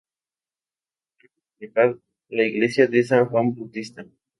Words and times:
Cabe 1.19 1.33
destacar 1.43 1.95
la 2.29 2.43
iglesia 2.43 2.87
de 2.87 3.03
San 3.03 3.27
Juan 3.27 3.53
Bautista. 3.53 4.03